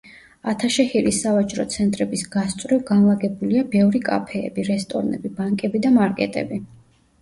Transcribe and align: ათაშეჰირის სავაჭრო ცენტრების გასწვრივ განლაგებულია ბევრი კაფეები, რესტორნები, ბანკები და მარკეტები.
ათაშეჰირის 0.51 1.19
სავაჭრო 1.25 1.65
ცენტრების 1.75 2.25
გასწვრივ 2.37 2.83
განლაგებულია 2.89 3.65
ბევრი 3.77 4.05
კაფეები, 4.11 4.69
რესტორნები, 4.75 5.37
ბანკები 5.41 5.89
და 5.89 5.97
მარკეტები. 6.05 6.65